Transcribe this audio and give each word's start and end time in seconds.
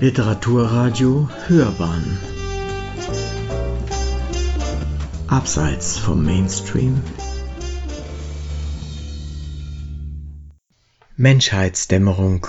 Literaturradio 0.00 1.28
Hörbahn 1.46 2.18
Abseits 5.26 5.98
vom 5.98 6.24
Mainstream 6.24 7.02
Menschheitsdämmerung 11.18 12.46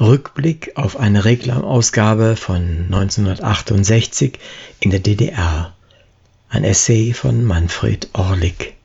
Rückblick 0.00 0.72
auf 0.78 0.96
eine 0.96 1.26
Reklamausgabe 1.26 2.36
von 2.36 2.86
1968 2.86 4.38
in 4.80 4.90
der 4.90 5.00
DDR. 5.00 5.76
Ein 6.48 6.64
Essay 6.64 7.12
von 7.12 7.44
Manfred 7.44 8.08
Orlik. 8.14 8.76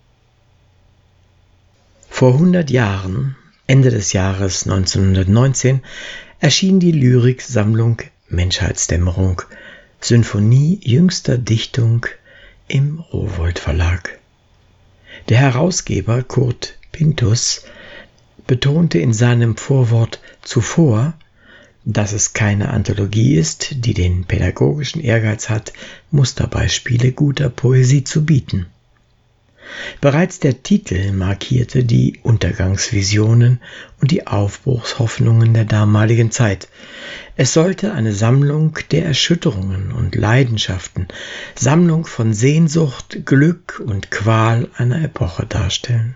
Vor 2.09 2.33
100 2.33 2.69
Jahren, 2.69 3.37
Ende 3.73 3.89
des 3.89 4.13
Jahres 4.13 4.67
1919, 4.67 5.81
erschien 6.39 6.79
die 6.79 6.91
Lyriksammlung 6.91 8.03
Menschheitsdämmerung, 8.29 9.41
Symphonie 9.99 10.79
jüngster 10.83 11.39
Dichtung 11.39 12.05
im 12.67 12.99
Rowold 12.99 13.57
Verlag. 13.57 14.19
Der 15.27 15.39
Herausgeber 15.39 16.21
Kurt 16.21 16.77
Pintus 16.91 17.63
betonte 18.45 18.99
in 18.99 19.11
seinem 19.11 19.57
Vorwort 19.57 20.19
zuvor, 20.43 21.15
dass 21.83 22.13
es 22.13 22.33
keine 22.33 22.69
Anthologie 22.69 23.33
ist, 23.37 23.83
die 23.83 23.95
den 23.95 24.25
pädagogischen 24.25 25.01
Ehrgeiz 25.01 25.49
hat, 25.49 25.73
Musterbeispiele 26.11 27.11
guter 27.11 27.49
Poesie 27.49 28.03
zu 28.03 28.23
bieten. 28.23 28.67
Bereits 30.01 30.39
der 30.39 30.63
Titel 30.63 31.11
markierte 31.11 31.83
die 31.83 32.19
Untergangsvisionen 32.23 33.61
und 34.01 34.11
die 34.11 34.27
Aufbruchshoffnungen 34.27 35.53
der 35.53 35.65
damaligen 35.65 36.31
Zeit. 36.31 36.67
Es 37.35 37.53
sollte 37.53 37.93
eine 37.93 38.13
Sammlung 38.13 38.77
der 38.91 39.05
Erschütterungen 39.05 39.91
und 39.91 40.15
Leidenschaften, 40.15 41.07
Sammlung 41.55 42.05
von 42.05 42.33
Sehnsucht, 42.33 43.25
Glück 43.25 43.81
und 43.85 44.11
Qual 44.11 44.69
einer 44.75 45.03
Epoche 45.03 45.45
darstellen. 45.45 46.15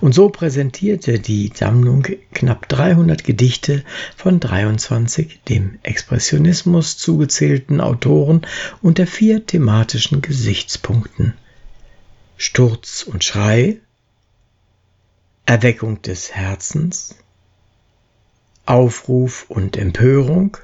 Und 0.00 0.14
so 0.14 0.30
präsentierte 0.30 1.18
die 1.18 1.52
Sammlung 1.54 2.06
knapp 2.32 2.68
300 2.68 3.22
Gedichte 3.22 3.84
von 4.16 4.40
23 4.40 5.40
dem 5.48 5.78
Expressionismus 5.82 6.96
zugezählten 6.96 7.80
Autoren 7.80 8.42
unter 8.80 9.06
vier 9.06 9.44
thematischen 9.44 10.22
Gesichtspunkten. 10.22 11.34
Sturz 12.40 13.02
und 13.02 13.24
Schrei, 13.24 13.80
Erweckung 15.44 16.00
des 16.02 16.32
Herzens, 16.32 17.16
Aufruf 18.64 19.46
und 19.48 19.76
Empörung 19.76 20.56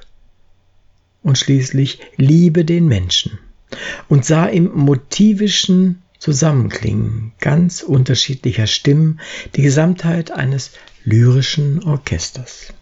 und 1.21 1.37
schließlich 1.37 1.99
Liebe 2.15 2.63
den 2.63 2.87
Menschen 2.87 3.39
und 4.07 4.23
sah 4.23 4.45
im 4.45 4.73
motivischen 4.73 6.01
Zusammenklingen 6.17 7.33
ganz 7.41 7.81
unterschiedlicher 7.83 8.67
Stimmen 8.67 9.19
die 9.55 9.61
Gesamtheit 9.61 10.31
eines 10.31 10.71
lyrischen 11.03 11.83
Orchesters. 11.83 12.73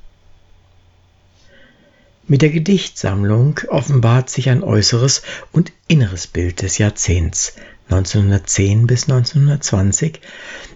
Mit 2.28 2.44
der 2.44 2.52
Gedichtsammlung 2.52 3.60
offenbart 3.70 4.30
sich 4.30 4.50
ein 4.50 4.64
äußeres 4.64 5.24
und 5.52 5.72
inneres 5.88 6.28
Bild 6.28 6.62
des 6.62 6.78
Jahrzehnts 6.78 7.56
1910 7.94 8.88
bis 8.88 9.04
1920, 9.04 10.20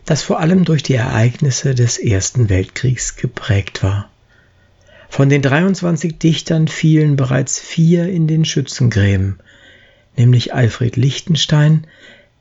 das 0.06 0.22
vor 0.22 0.40
allem 0.40 0.66
durch 0.66 0.84
die 0.84 0.96
Ereignisse 0.96 1.76
des 1.76 1.98
Ersten 1.98 2.50
Weltkriegs 2.50 3.16
geprägt 3.16 3.84
war. 3.84 4.09
Von 5.09 5.30
den 5.30 5.42
23 5.42 6.19
Dichtern 6.19 6.68
fielen 6.68 7.16
bereits 7.16 7.59
vier 7.59 8.08
in 8.08 8.28
den 8.28 8.46
Schützengräben, 8.46 9.40
nämlich 10.16 10.53
Alfred 10.53 10.96
Lichtenstein, 10.96 11.88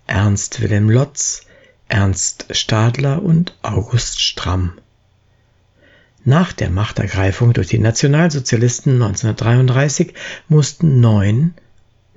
Ernst 0.07 0.61
Wilhelm 0.61 0.91
Lotz, 0.91 1.43
Ernst 1.89 2.47
Stadler 2.51 3.23
und 3.23 3.57
August 3.63 4.21
Stramm. 4.21 4.73
Nach 6.25 6.53
der 6.53 6.71
Machtergreifung 6.71 7.53
durch 7.53 7.69
die 7.69 7.79
Nationalsozialisten 7.79 8.95
1933 8.95 10.13
mussten 10.49 11.01
neun, 11.01 11.55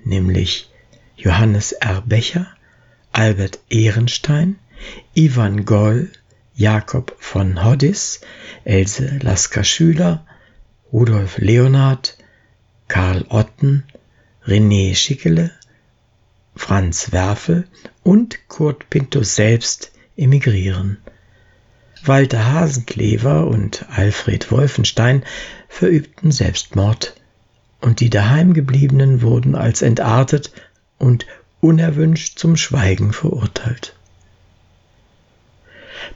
nämlich 0.04 0.72
Johannes 1.16 1.74
R. 1.74 2.02
Becher, 2.02 2.48
Albert 3.12 3.60
Ehrenstein, 3.70 4.60
Ivan 5.14 5.66
Goll, 5.66 6.10
Jakob 6.56 7.16
von 7.20 7.64
Hoddis, 7.64 8.22
Else 8.66 9.20
Lasker-Schüler, 9.22 10.26
Rudolf 10.92 11.38
Leonhard, 11.38 12.18
Karl 12.88 13.26
Otten, 13.30 13.84
René 14.46 14.96
Schickele, 14.96 15.52
Franz 16.56 17.12
Werfel 17.12 17.68
und 18.04 18.48
Kurt 18.48 18.90
Pintus 18.90 19.36
selbst 19.36 19.92
emigrieren. 20.18 20.98
Walter 22.04 22.54
Hasenklever 22.54 23.48
und 23.48 23.86
Alfred 23.90 24.52
Wolfenstein 24.52 25.24
verübten 25.68 26.32
Selbstmord, 26.32 27.16
und 27.82 28.00
die 28.02 28.10
daheimgebliebenen 28.10 29.22
wurden 29.22 29.56
als 29.56 29.82
entartet 29.82 30.52
und 30.98 31.26
unerwünscht 31.62 32.40
zum 32.40 32.56
Schweigen 32.56 33.14
verurteilt. 33.14 33.96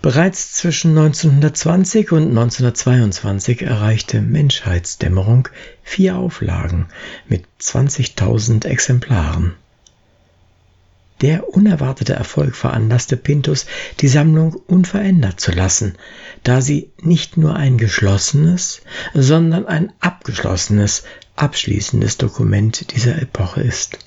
Bereits 0.02 0.54
zwischen 0.54 0.98
1920 0.98 2.12
und 2.12 2.30
1922 2.30 3.62
erreichte 3.62 4.22
Menschheitsdämmerung 4.22 5.50
vier 5.84 6.18
Auflagen 6.18 6.88
mit 7.28 7.46
20.000 7.62 8.66
Exemplaren. 8.66 9.54
Der 11.22 11.48
unerwartete 11.48 12.14
Erfolg 12.14 12.56
veranlasste 12.56 13.16
Pintus, 13.16 13.66
die 14.02 14.10
Sammlung 14.10 14.56
unverändert 14.68 15.40
zu 15.40 15.52
lassen, 15.52 15.96
da 16.44 16.60
sie 16.60 16.92
nicht 17.02 17.38
nur 17.38 17.56
ein 17.56 17.78
geschlossenes, 17.78 18.82
sondern 19.14 19.66
ein 19.66 19.94
abgeschlossenes, 20.02 21.04
abschließendes 21.38 22.18
Dokument 22.18 22.94
dieser 22.94 23.22
Epoche 23.22 23.62
ist. 23.62 24.00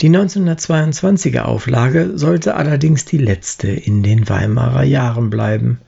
Die 0.00 0.10
1922er 0.10 1.42
Auflage 1.42 2.12
sollte 2.18 2.54
allerdings 2.54 3.04
die 3.04 3.18
letzte 3.18 3.68
in 3.68 4.02
den 4.02 4.28
Weimarer 4.28 4.84
Jahren 4.84 5.30
bleiben. 5.30 5.80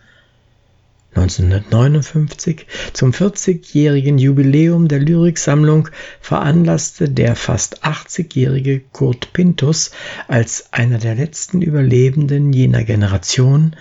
1959, 1.16 2.66
zum 2.92 3.12
40-jährigen 3.12 4.18
Jubiläum 4.18 4.86
der 4.86 4.98
Lyriksammlung, 4.98 5.88
veranlasste 6.20 7.08
der 7.08 7.36
fast 7.36 7.84
80-jährige 7.84 8.80
Kurt 8.92 9.32
Pintus 9.32 9.92
als 10.28 10.72
einer 10.72 10.98
der 10.98 11.14
letzten 11.14 11.62
Überlebenden 11.62 12.52
jener 12.52 12.84
Generation 12.84 13.74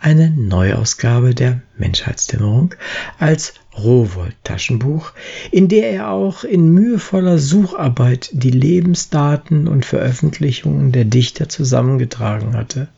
eine 0.00 0.30
Neuausgabe 0.30 1.34
der 1.34 1.60
Menschheitsdämmerung 1.78 2.74
als 3.20 3.54
Rowold-Taschenbuch, 3.78 5.12
in 5.50 5.68
der 5.68 5.90
er 5.90 6.10
auch 6.10 6.44
in 6.44 6.72
mühevoller 6.72 7.38
Sucharbeit 7.38 8.30
die 8.32 8.50
Lebensdaten 8.50 9.68
und 9.68 9.84
Veröffentlichungen 9.84 10.92
der 10.92 11.04
Dichter 11.04 11.48
zusammengetragen 11.48 12.54
hatte. 12.56 12.88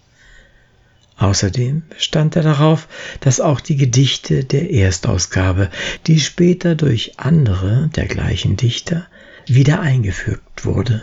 Außerdem 1.18 1.82
bestand 1.88 2.34
er 2.36 2.42
darauf, 2.42 2.88
dass 3.20 3.40
auch 3.40 3.60
die 3.60 3.76
Gedichte 3.76 4.44
der 4.44 4.70
Erstausgabe, 4.70 5.70
die 6.06 6.18
später 6.18 6.74
durch 6.74 7.18
andere 7.18 7.90
der 7.94 8.06
gleichen 8.06 8.56
Dichter 8.56 9.06
wieder 9.46 9.80
eingefügt 9.80 10.64
wurde. 10.64 11.02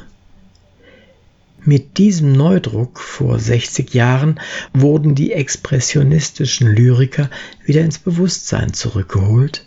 Mit 1.63 1.97
diesem 1.97 2.33
Neudruck 2.33 2.99
vor 2.99 3.37
60 3.37 3.93
Jahren 3.93 4.39
wurden 4.73 5.13
die 5.13 5.33
expressionistischen 5.33 6.67
Lyriker 6.67 7.29
wieder 7.65 7.81
ins 7.81 7.99
Bewusstsein 7.99 8.73
zurückgeholt 8.73 9.65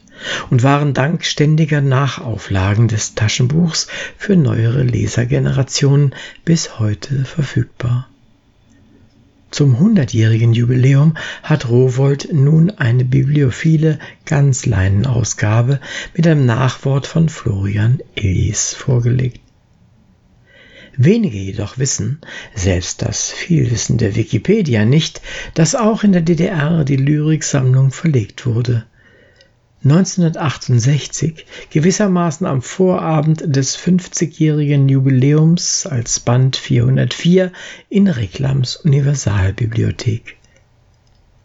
und 0.51 0.63
waren 0.63 0.95
dank 0.95 1.25
ständiger 1.25 1.81
Nachauflagen 1.81 2.89
des 2.89 3.15
Taschenbuchs 3.15 3.89
für 4.17 4.37
neuere 4.37 4.83
Lesergenerationen 4.83 6.15
bis 6.45 6.79
heute 6.79 7.25
verfügbar. 7.25 8.09
Zum 9.53 9.79
hundertjährigen 9.79 10.55
Jubiläum 10.55 11.15
hat 11.43 11.69
Rowold 11.69 12.33
nun 12.33 12.71
eine 12.71 13.05
bibliophile 13.05 13.99
Ganzleinenausgabe 14.25 15.79
mit 16.17 16.27
einem 16.27 16.47
Nachwort 16.47 17.07
von 17.07 17.29
Florian 17.29 18.01
Illies 18.15 18.73
vorgelegt. 18.73 19.41
Wenige 20.97 21.37
jedoch 21.37 21.77
wissen, 21.77 22.21
selbst 22.55 23.03
das 23.03 23.31
vielwissende 23.31 24.15
Wikipedia 24.15 24.85
nicht, 24.85 25.21
dass 25.55 25.75
auch 25.75 26.03
in 26.03 26.13
der 26.13 26.23
DDR 26.23 26.85
die 26.85 26.97
Lyriksammlung 26.97 27.91
verlegt 27.91 28.47
wurde. 28.47 28.85
1968, 29.85 31.45
gewissermaßen 31.71 32.47
am 32.47 32.63
Vorabend 32.63 33.43
des 33.45 33.77
50-jährigen 33.77 34.89
Jubiläums 34.89 35.87
als 35.87 36.21
Band 36.21 36.57
404 36.57 37.51
in 37.89 38.07
Reklams 38.07 38.77
Universalbibliothek. 38.77 40.37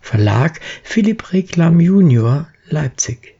Verlag 0.01 0.59
Philipp 0.83 1.33
Reklam 1.33 1.79
Junior, 1.79 2.47
Leipzig. 2.69 3.37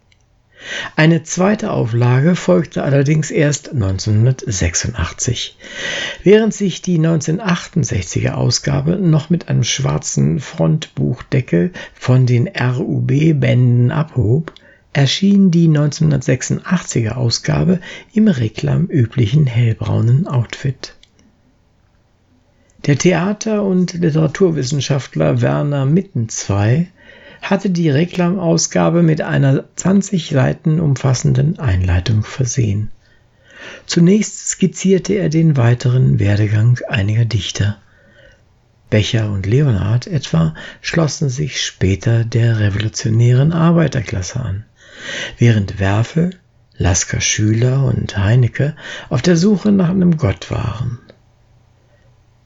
Eine 0.96 1.22
zweite 1.24 1.72
Auflage 1.72 2.36
folgte 2.36 2.84
allerdings 2.84 3.30
erst 3.30 3.70
1986. 3.74 5.58
Während 6.24 6.54
sich 6.54 6.82
die 6.82 6.98
1968er 7.00 8.32
Ausgabe 8.32 8.98
noch 8.98 9.30
mit 9.30 9.48
einem 9.50 9.64
schwarzen 9.64 10.40
Frontbuchdeckel 10.40 11.72
von 11.94 12.26
den 12.26 12.48
RUB-Bänden 12.48 13.92
abhob, 13.92 14.52
erschien 14.94 15.52
die 15.52 15.68
1986er 15.68 17.12
Ausgabe 17.12 17.80
im 18.14 18.28
reklamüblichen 18.28 19.46
hellbraunen 19.46 20.28
Outfit. 20.28 20.96
Der 22.86 22.98
Theater- 22.98 23.64
und 23.64 23.94
Literaturwissenschaftler 23.94 25.42
Werner 25.42 25.86
Mittenzwei 25.86 26.88
hatte 27.42 27.70
die 27.70 27.90
Reklamausgabe 27.90 29.04
mit 29.04 29.22
einer 29.22 29.66
20 29.76 30.30
Seiten 30.30 30.80
umfassenden 30.80 31.60
Einleitung 31.60 32.24
versehen. 32.24 32.90
Zunächst 33.86 34.50
skizzierte 34.50 35.14
er 35.14 35.30
den 35.30 35.58
weiteren 35.58 36.20
Werdegang 36.20 36.80
einiger 36.88 37.26
Dichter. 37.26 37.78
Becher 38.90 39.30
und 39.32 39.46
Leonhard 39.46 40.08
etwa 40.08 40.56
schlossen 40.82 41.30
sich 41.30 41.62
später 41.62 42.24
der 42.24 42.60
revolutionären 42.60 43.52
Arbeiterklasse 43.52 44.40
an, 44.40 44.66
während 45.38 45.80
Werfel, 45.80 46.32
Lasker 46.78 47.22
Schüler 47.22 47.86
und 47.86 48.18
Heinecke 48.18 48.76
auf 49.10 49.22
der 49.22 49.36
Suche 49.36 49.72
nach 49.72 49.90
einem 49.90 50.18
Gott 50.18 50.52
waren. 50.52 51.00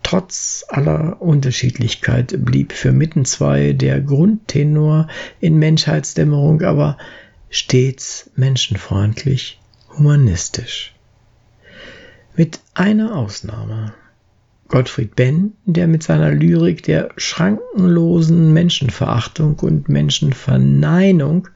Trotz 0.03 0.65
aller 0.67 1.21
Unterschiedlichkeit 1.21 2.33
blieb 2.43 2.73
für 2.73 2.91
Mittenzwei 2.91 3.73
der 3.73 4.01
Grundtenor 4.01 5.07
in 5.39 5.57
Menschheitsdämmerung 5.57 6.61
aber 6.63 6.97
stets 7.49 8.29
menschenfreundlich, 8.35 9.59
humanistisch. 9.97 10.93
Mit 12.35 12.59
einer 12.73 13.15
Ausnahme. 13.15 13.93
Gottfried 14.69 15.15
Benn, 15.17 15.53
der 15.65 15.87
mit 15.87 16.01
seiner 16.01 16.31
Lyrik 16.31 16.83
der 16.83 17.09
schrankenlosen 17.17 18.53
Menschenverachtung 18.53 19.59
und 19.59 19.89
Menschenverneinung 19.89 21.49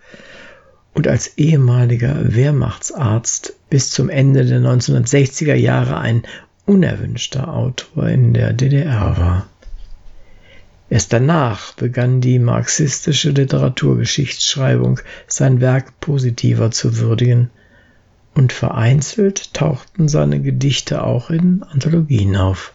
und 0.95 1.07
als 1.07 1.38
ehemaliger 1.38 2.33
Wehrmachtsarzt 2.33 3.53
bis 3.69 3.92
zum 3.92 4.09
Ende 4.09 4.45
der 4.45 4.59
1960er 4.59 5.53
Jahre 5.53 5.97
ein 6.00 6.24
unerwünschter 6.65 7.53
Autor 7.53 8.07
in 8.07 8.33
der 8.33 8.53
DDR 8.53 9.18
war. 9.18 9.47
Erst 10.89 11.13
danach 11.13 11.74
begann 11.74 12.21
die 12.21 12.39
marxistische 12.39 13.31
Literaturgeschichtsschreibung 13.31 15.00
sein 15.27 15.62
Werk 15.62 16.00
positiver 16.00 16.71
zu 16.71 16.98
würdigen, 16.98 17.51
und 18.36 18.51
vereinzelt 18.51 19.53
tauchten 19.53 20.09
seine 20.09 20.41
Gedichte 20.41 21.03
auch 21.03 21.30
in 21.30 21.63
Anthologien 21.63 22.36
auf. 22.36 22.74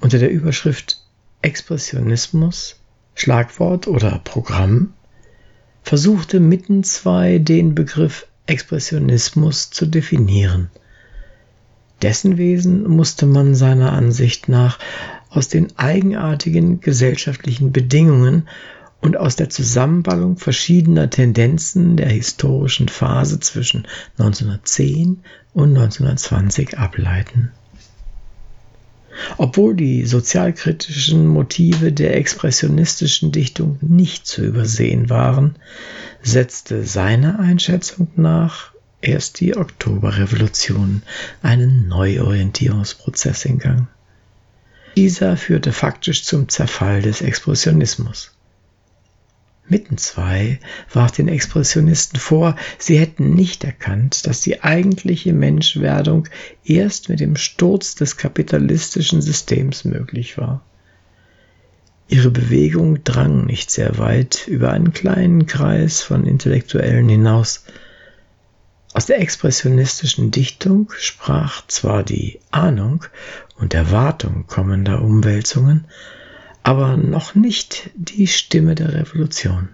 Unter 0.00 0.18
der 0.18 0.30
Überschrift 0.30 1.04
Expressionismus, 1.42 2.76
Schlagwort 3.14 3.88
oder 3.88 4.20
Programm 4.22 4.94
versuchte 5.82 6.40
Mittenzwei 6.40 7.38
den 7.38 7.74
Begriff 7.74 8.26
Expressionismus 8.46 9.70
zu 9.70 9.86
definieren. 9.86 10.70
Dessen 12.02 12.38
Wesen 12.38 12.88
musste 12.88 13.26
man 13.26 13.54
seiner 13.54 13.92
Ansicht 13.92 14.48
nach 14.48 14.78
aus 15.28 15.48
den 15.48 15.76
eigenartigen 15.78 16.80
gesellschaftlichen 16.80 17.72
Bedingungen 17.72 18.48
und 19.00 19.16
aus 19.16 19.36
der 19.36 19.48
Zusammenballung 19.48 20.36
verschiedener 20.36 21.08
Tendenzen 21.08 21.96
der 21.96 22.08
historischen 22.08 22.88
Phase 22.88 23.40
zwischen 23.40 23.86
1910 24.18 25.20
und 25.54 25.68
1920 25.70 26.78
ableiten. 26.78 27.52
Obwohl 29.36 29.74
die 29.74 30.06
sozialkritischen 30.06 31.26
Motive 31.26 31.92
der 31.92 32.16
expressionistischen 32.16 33.32
Dichtung 33.32 33.78
nicht 33.80 34.26
zu 34.26 34.44
übersehen 34.44 35.10
waren, 35.10 35.56
setzte 36.22 36.84
seiner 36.84 37.38
Einschätzung 37.38 38.08
nach 38.16 38.72
erst 39.00 39.40
die 39.40 39.56
Oktoberrevolution 39.56 41.02
einen 41.42 41.88
Neuorientierungsprozess 41.88 43.44
in 43.44 43.58
Gang. 43.58 43.88
Dieser 44.96 45.36
führte 45.36 45.72
faktisch 45.72 46.24
zum 46.24 46.48
Zerfall 46.48 47.02
des 47.02 47.22
Expressionismus. 47.22 48.32
Mittenzwei 49.70 50.58
warf 50.92 51.12
den 51.12 51.28
Expressionisten 51.28 52.18
vor, 52.18 52.56
sie 52.78 52.98
hätten 52.98 53.34
nicht 53.34 53.64
erkannt, 53.64 54.26
dass 54.26 54.40
die 54.40 54.62
eigentliche 54.62 55.32
Menschwerdung 55.32 56.28
erst 56.64 57.08
mit 57.08 57.20
dem 57.20 57.36
Sturz 57.36 57.94
des 57.94 58.16
kapitalistischen 58.16 59.22
Systems 59.22 59.84
möglich 59.84 60.36
war. 60.36 60.62
Ihre 62.08 62.30
Bewegung 62.30 63.04
drang 63.04 63.46
nicht 63.46 63.70
sehr 63.70 63.96
weit 63.98 64.48
über 64.48 64.72
einen 64.72 64.92
kleinen 64.92 65.46
Kreis 65.46 66.02
von 66.02 66.26
Intellektuellen 66.26 67.08
hinaus, 67.08 67.64
aus 68.92 69.06
der 69.06 69.20
expressionistischen 69.20 70.32
Dichtung 70.32 70.92
sprach 70.98 71.64
zwar 71.68 72.02
die 72.02 72.40
Ahnung 72.50 73.04
und 73.56 73.72
Erwartung 73.72 74.46
kommender 74.48 75.02
Umwälzungen, 75.02 75.84
aber 76.70 76.96
noch 76.96 77.34
nicht 77.34 77.90
die 77.96 78.28
Stimme 78.28 78.76
der 78.76 78.94
Revolution. 78.94 79.70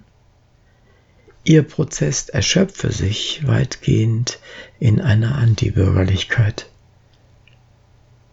Ihr 1.45 1.63
Prozess 1.63 2.31
erschöpfe 2.31 2.91
sich 2.91 3.47
weitgehend 3.47 4.39
in 4.81 5.03
einer 5.03 5.35
Antibürgerlichkeit. 5.35 6.71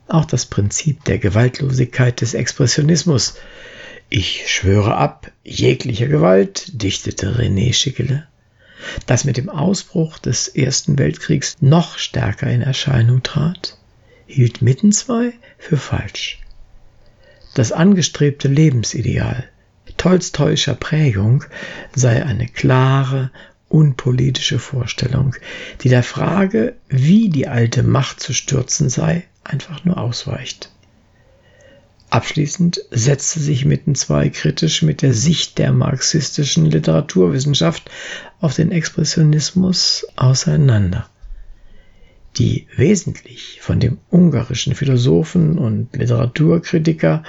Auch 0.08 0.24
das 0.24 0.46
Prinzip 0.46 1.04
der 1.04 1.18
Gewaltlosigkeit 1.18 2.22
des 2.22 2.36
Expressionismus 2.36 3.36
Ich 4.08 4.50
schwöre 4.50 4.96
ab 4.96 5.30
jeglicher 5.44 6.08
Gewalt, 6.08 6.82
dichtete 6.82 7.38
René 7.38 7.74
Schickele, 7.74 8.30
das 9.08 9.26
mit 9.26 9.36
dem 9.36 9.50
Ausbruch 9.50 10.20
des 10.20 10.48
Ersten 10.48 10.98
Weltkriegs 10.98 11.58
noch 11.60 11.98
stärker 11.98 12.50
in 12.50 12.62
Erscheinung 12.62 13.24
trat, 13.24 13.78
hielt 14.26 14.62
Mittenzwei 14.62 15.34
für 15.58 15.76
falsch. 15.76 16.43
Das 17.54 17.72
angestrebte 17.72 18.48
Lebensideal 18.48 19.50
Tolstoischer 19.98 20.76
Prägung 20.76 21.46
sei 21.96 22.26
eine 22.26 22.48
klare, 22.48 23.32
unpolitische 23.70 24.60
Vorstellung, 24.60 25.36
die 25.82 25.90
der 25.90 26.04
Frage, 26.04 26.76
wie 26.90 27.30
die 27.30 27.48
alte 27.48 27.84
Macht 27.84 28.20
zu 28.20 28.34
stürzen 28.34 28.90
sei, 28.90 29.24
einfach 29.44 29.86
nur 29.86 29.98
ausweicht. 29.98 30.72
Abschließend 32.10 32.82
setzte 32.92 33.40
sich 33.40 33.66
Mittenzwei 33.66 34.30
kritisch 34.30 34.82
mit 34.84 35.02
der 35.02 35.14
Sicht 35.14 35.58
der 35.58 35.72
marxistischen 35.72 36.66
Literaturwissenschaft 36.66 37.90
auf 38.40 38.56
den 38.56 38.72
Expressionismus 38.72 40.06
auseinander, 40.16 41.10
die 42.38 42.68
wesentlich 42.76 43.60
von 43.62 43.80
dem 43.80 44.00
ungarischen 44.10 44.76
Philosophen 44.76 45.58
und 45.58 45.96
Literaturkritiker 45.96 47.24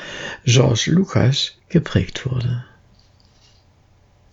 Georges 0.44 0.86
Lukács 0.86 1.52
geprägt 1.68 2.26
wurde. 2.26 2.64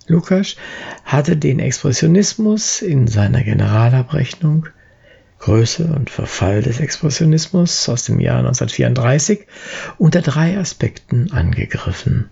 Lukács 0.07 0.55
hatte 1.03 1.37
den 1.37 1.59
Expressionismus 1.59 2.81
in 2.81 3.07
seiner 3.07 3.43
Generalabrechnung 3.43 4.67
Größe 5.41 5.85
und 5.85 6.11
Verfall 6.11 6.61
des 6.61 6.79
Expressionismus 6.79 7.89
aus 7.89 8.03
dem 8.03 8.19
Jahr 8.19 8.39
1934 8.39 9.47
unter 9.97 10.21
drei 10.21 10.57
Aspekten 10.57 11.31
angegriffen. 11.31 12.29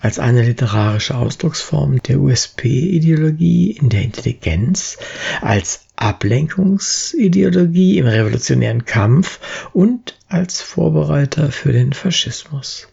Als 0.00 0.18
eine 0.18 0.42
literarische 0.42 1.16
Ausdrucksform 1.16 2.00
der 2.02 2.20
USP-Ideologie 2.20 3.72
in 3.72 3.90
der 3.90 4.02
Intelligenz, 4.02 4.98
als 5.42 5.86
Ablenkungsideologie 6.00 7.98
im 7.98 8.06
revolutionären 8.06 8.86
Kampf 8.86 9.38
und 9.74 10.18
als 10.28 10.62
Vorbereiter 10.62 11.52
für 11.52 11.72
den 11.72 11.92
Faschismus. 11.92 12.88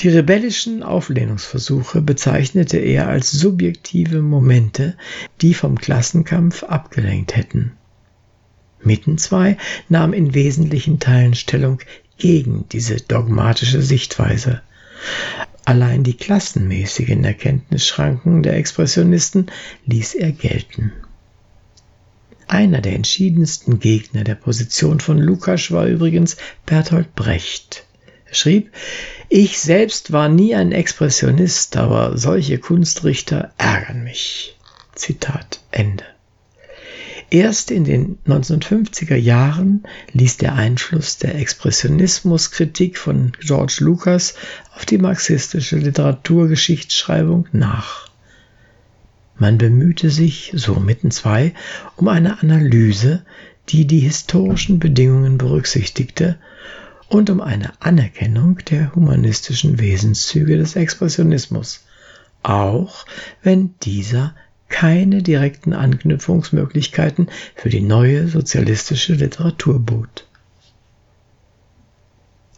Die 0.00 0.08
rebellischen 0.08 0.82
Auflehnungsversuche 0.82 2.00
bezeichnete 2.00 2.78
er 2.78 3.08
als 3.08 3.30
subjektive 3.30 4.22
Momente, 4.22 4.96
die 5.42 5.52
vom 5.52 5.78
Klassenkampf 5.78 6.62
abgelenkt 6.64 7.36
hätten. 7.36 7.72
Mittenzwei 8.82 9.58
nahm 9.90 10.14
in 10.14 10.34
wesentlichen 10.34 10.98
Teilen 10.98 11.34
Stellung 11.34 11.78
gegen 12.16 12.66
diese 12.72 12.96
dogmatische 12.96 13.82
Sichtweise. 13.82 14.62
Allein 15.66 16.04
die 16.04 16.16
klassenmäßigen 16.16 17.22
Erkenntnisschranken 17.22 18.42
der 18.42 18.56
Expressionisten 18.56 19.50
ließ 19.86 20.14
er 20.14 20.32
gelten. 20.32 20.92
Einer 22.54 22.80
der 22.80 22.92
entschiedensten 22.92 23.80
Gegner 23.80 24.22
der 24.22 24.36
Position 24.36 25.00
von 25.00 25.18
Lukács 25.18 25.72
war 25.72 25.86
übrigens 25.86 26.36
Bertolt 26.66 27.16
Brecht 27.16 27.84
schrieb, 28.30 28.70
ich 29.28 29.58
selbst 29.58 30.12
war 30.12 30.28
nie 30.28 30.54
ein 30.54 30.70
Expressionist, 30.70 31.76
aber 31.76 32.16
solche 32.16 32.58
Kunstrichter 32.58 33.52
ärgern 33.58 34.04
mich. 34.04 34.56
Zitat 34.94 35.62
Ende. 35.72 36.04
Erst 37.28 37.72
in 37.72 37.82
den 37.82 38.18
1950er 38.24 39.16
Jahren 39.16 39.82
ließ 40.12 40.36
der 40.36 40.54
Einfluss 40.54 41.18
der 41.18 41.34
Expressionismuskritik 41.34 42.98
von 42.98 43.32
George 43.40 43.78
Lucas 43.80 44.34
auf 44.76 44.86
die 44.86 44.98
marxistische 44.98 45.74
Literaturgeschichtsschreibung 45.74 47.48
nach. 47.50 48.13
Man 49.36 49.58
bemühte 49.58 50.10
sich, 50.10 50.52
so 50.54 50.76
mitten 50.76 51.10
zwei, 51.10 51.54
um 51.96 52.08
eine 52.08 52.40
Analyse, 52.40 53.24
die 53.68 53.86
die 53.86 54.00
historischen 54.00 54.78
Bedingungen 54.78 55.38
berücksichtigte 55.38 56.38
und 57.08 57.30
um 57.30 57.40
eine 57.40 57.72
Anerkennung 57.80 58.58
der 58.70 58.94
humanistischen 58.94 59.78
Wesenszüge 59.78 60.56
des 60.56 60.76
Expressionismus, 60.76 61.84
auch 62.42 63.06
wenn 63.42 63.74
dieser 63.82 64.34
keine 64.68 65.22
direkten 65.22 65.72
Anknüpfungsmöglichkeiten 65.72 67.28
für 67.54 67.68
die 67.68 67.80
neue 67.80 68.28
sozialistische 68.28 69.14
Literatur 69.14 69.78
bot. 69.78 70.26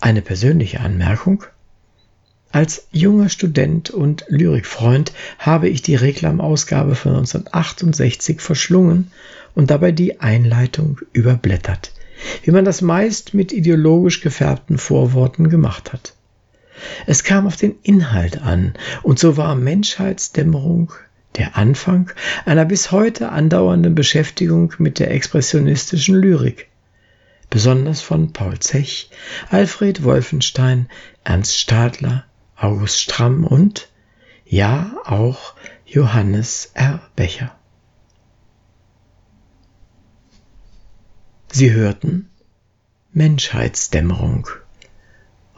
Eine 0.01 0.23
persönliche 0.23 0.81
Anmerkung 0.81 1.45
als 2.57 2.89
junger 2.91 3.29
Student 3.29 3.91
und 3.91 4.25
Lyrikfreund 4.29 5.13
habe 5.39 5.69
ich 5.69 5.83
die 5.83 5.95
Reklamausgabe 5.95 6.95
von 6.95 7.13
1968 7.13 8.41
verschlungen 8.41 9.11
und 9.55 9.71
dabei 9.71 9.93
die 9.93 10.21
Einleitung 10.21 10.99
überblättert, 11.13 11.93
wie 12.45 12.53
man 12.53 12.65
das 12.65 12.81
meist 12.81 13.35
mit 13.35 13.53
ideologisch 13.53 14.23
gefärbten 14.23 14.79
Vorworten 14.79 15.51
gemacht 15.51 15.93
hat. 15.93 16.15
Es 17.05 17.25
kam 17.25 17.47
auf 17.47 17.57
den 17.57 17.75
Inhalt 17.83 18.41
an, 18.41 18.73
und 19.03 19.19
so 19.19 19.37
war 19.37 19.55
Menschheitsdämmerung 19.55 20.95
der 21.37 21.59
Anfang 21.59 22.11
einer 22.47 22.65
bis 22.65 22.91
heute 22.91 23.33
andauernden 23.33 23.95
Beschäftigung 23.95 24.73
mit 24.79 24.99
der 24.99 25.11
expressionistischen 25.11 26.15
Lyrik, 26.15 26.69
besonders 27.51 28.01
von 28.01 28.33
Paul 28.33 28.59
Zech, 28.61 29.11
Alfred 29.51 30.05
Wolfenstein, 30.05 30.89
Ernst 31.23 31.59
Stadler, 31.59 32.25
August 32.57 33.01
Stramm 33.01 33.45
und, 33.45 33.89
ja, 34.45 34.97
auch 35.05 35.55
Johannes 35.85 36.71
R. 36.75 37.01
Becher. 37.15 37.55
Sie 41.53 41.73
hörten 41.73 42.29
Menschheitsdämmerung. 43.13 44.49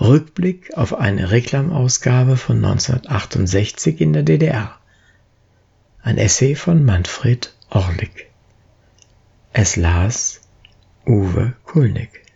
Rückblick 0.00 0.76
auf 0.76 0.94
eine 0.94 1.32
Reklamausgabe 1.32 2.36
von 2.36 2.56
1968 2.64 4.00
in 4.00 4.12
der 4.12 4.22
DDR. 4.22 4.78
Ein 6.02 6.18
Essay 6.18 6.54
von 6.54 6.84
Manfred 6.84 7.52
Orlik. 7.70 8.30
Es 9.52 9.74
las 9.74 10.40
Uwe 11.04 11.54
Kulnig. 11.64 12.27